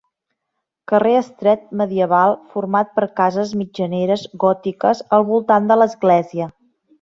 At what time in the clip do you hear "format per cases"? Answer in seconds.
2.53-3.53